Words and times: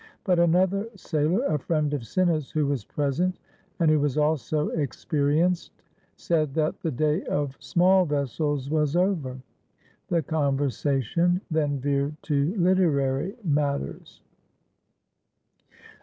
But 0.23 0.39
another 0.39 0.87
sailor, 0.95 1.45
a 1.45 1.59
friend 1.59 1.93
of 1.93 2.07
Cinna's, 2.07 2.49
who 2.49 2.65
was 2.65 2.83
present, 2.83 3.37
and 3.79 3.91
who 3.91 3.99
was 3.99 4.17
also 4.17 4.69
experienced, 4.69 5.71
said 6.15 6.55
that 6.55 6.81
the 6.81 6.89
day 6.89 7.23
of 7.27 7.55
small 7.59 8.05
vessels 8.07 8.67
was 8.67 8.95
over. 8.95 9.37
The 10.07 10.23
conversation 10.23 11.39
then 11.51 11.77
veered 11.77 12.15
to 12.23 12.51
Hterary 12.55 13.35
matters. 13.43 14.21